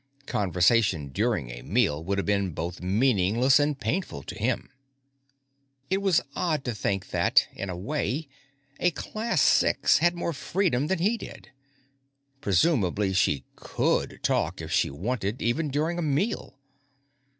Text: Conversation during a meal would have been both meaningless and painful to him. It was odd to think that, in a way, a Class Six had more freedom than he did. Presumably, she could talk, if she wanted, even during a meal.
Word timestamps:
Conversation 0.25 1.09
during 1.09 1.51
a 1.51 1.61
meal 1.61 2.03
would 2.03 2.17
have 2.17 2.25
been 2.25 2.53
both 2.53 2.81
meaningless 2.81 3.59
and 3.59 3.79
painful 3.79 4.23
to 4.23 4.33
him. 4.35 4.71
It 5.91 6.01
was 6.01 6.23
odd 6.35 6.65
to 6.65 6.73
think 6.73 7.11
that, 7.11 7.47
in 7.53 7.69
a 7.69 7.77
way, 7.77 8.27
a 8.79 8.89
Class 8.89 9.43
Six 9.43 9.99
had 9.99 10.15
more 10.15 10.33
freedom 10.33 10.87
than 10.87 10.97
he 10.97 11.17
did. 11.19 11.51
Presumably, 12.41 13.13
she 13.13 13.43
could 13.55 14.21
talk, 14.23 14.59
if 14.59 14.71
she 14.71 14.89
wanted, 14.89 15.39
even 15.39 15.69
during 15.69 15.99
a 15.99 16.01
meal. 16.01 16.57